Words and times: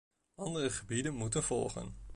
Andere 0.35 0.69
gebieden 0.69 1.15
moeten 1.15 1.43
volgen. 1.43 1.95